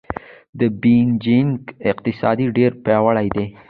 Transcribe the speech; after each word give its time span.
د 0.59 0.61
بېجینګ 0.81 1.57
اقتصاد 1.91 2.37
ډېر 2.57 2.71
پیاوړی 2.85 3.27
دی. 3.35 3.45